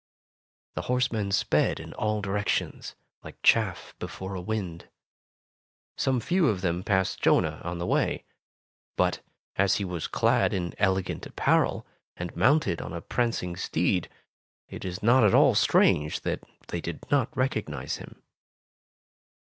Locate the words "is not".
14.83-15.23